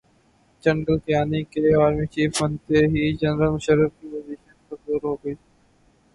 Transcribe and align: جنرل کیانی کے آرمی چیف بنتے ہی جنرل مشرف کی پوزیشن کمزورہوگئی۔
جنرل 0.63 0.97
کیانی 1.05 1.41
کے 1.51 1.61
آرمی 1.83 2.05
چیف 2.13 2.31
بنتے 2.41 2.77
ہی 2.91 3.03
جنرل 3.19 3.49
مشرف 3.55 3.91
کی 3.97 4.05
پوزیشن 4.09 4.53
کمزورہوگئی۔ 4.67 5.35